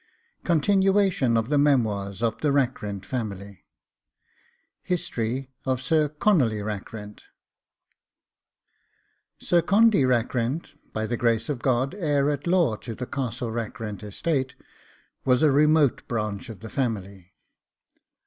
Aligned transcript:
CONTINUATION 0.45 1.37
OF 1.37 1.49
THE 1.49 1.59
MEMOIRS 1.59 2.23
OF 2.23 2.41
THE 2.41 2.51
RACKRENT 2.51 3.05
FAMILY 3.05 3.61
HISTORY 4.81 5.51
OF 5.63 5.79
SIR 5.79 6.09
CONOLLY 6.09 6.63
RACKRENT 6.63 7.25
Sir 9.37 9.61
Condy 9.61 10.03
Rackrent, 10.03 10.73
by 10.91 11.05
the 11.05 11.17
grace 11.17 11.49
of 11.49 11.59
God 11.59 11.93
heir 11.93 12.31
at 12.31 12.47
law 12.47 12.75
to 12.77 12.95
the 12.95 13.05
Castle 13.05 13.51
Rackrent 13.51 14.01
estate, 14.01 14.55
was 15.23 15.43
a 15.43 15.51
remote 15.51 16.07
branch 16.07 16.49
of 16.49 16.61
the 16.61 16.69
family. 16.71 17.33